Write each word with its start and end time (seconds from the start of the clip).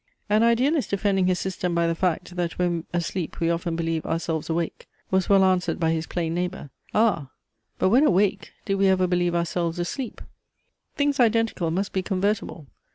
An 0.31 0.41
idealist 0.41 0.89
defending 0.89 1.27
his 1.27 1.37
system 1.37 1.75
by 1.75 1.85
the 1.85 1.93
fact, 1.93 2.35
that 2.35 2.57
when 2.57 2.87
asleep 2.91 3.39
we 3.39 3.51
often 3.51 3.75
believe 3.75 4.03
ourselves 4.03 4.49
awake, 4.49 4.87
was 5.11 5.29
well 5.29 5.43
answered 5.45 5.79
by 5.79 5.91
his 5.91 6.07
plain 6.07 6.33
neighbour, 6.33 6.71
"Ah, 6.95 7.29
but 7.77 7.89
when 7.89 8.07
awake 8.07 8.51
do 8.65 8.79
we 8.79 8.87
ever 8.87 9.05
believe 9.05 9.35
ourselves 9.35 9.77
asleep?" 9.77 10.19
Things 10.95 11.19
identical 11.19 11.69
must 11.69 11.93
be 11.93 12.01
convertible. 12.01 12.65